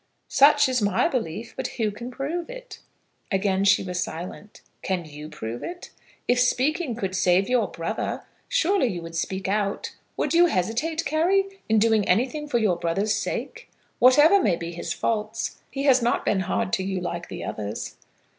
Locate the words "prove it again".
2.09-3.63